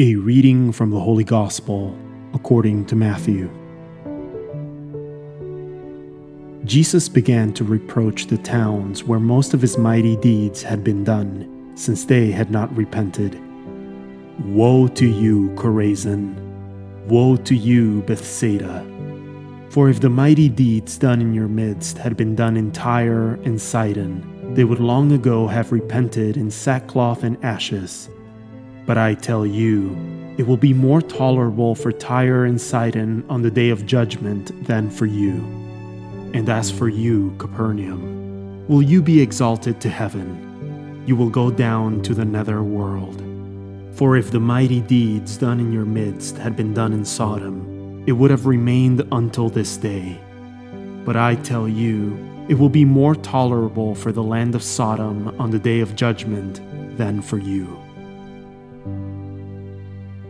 [0.00, 1.94] A reading from the Holy Gospel
[2.32, 3.50] according to Matthew.
[6.64, 11.72] Jesus began to reproach the towns where most of his mighty deeds had been done,
[11.74, 13.38] since they had not repented.
[14.46, 16.34] Woe to you, Chorazin!
[17.06, 18.86] Woe to you, Bethsaida!
[19.68, 23.60] For if the mighty deeds done in your midst had been done in Tyre and
[23.60, 28.08] Sidon, they would long ago have repented in sackcloth and ashes.
[28.86, 29.96] But I tell you,
[30.38, 34.88] it will be more tolerable for Tyre and Sidon on the day of judgment than
[34.88, 35.34] for you.
[36.32, 41.04] And as for you, Capernaum, will you be exalted to heaven?
[41.06, 43.22] You will go down to the nether world.
[43.96, 48.12] For if the mighty deeds done in your midst had been done in Sodom, it
[48.12, 50.18] would have remained until this day.
[51.04, 52.16] But I tell you,
[52.48, 56.60] it will be more tolerable for the land of Sodom on the day of judgment
[56.96, 57.78] than for you.